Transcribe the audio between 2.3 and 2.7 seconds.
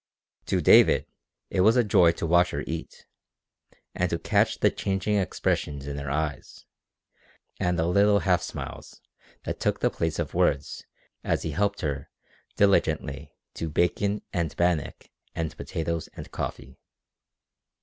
her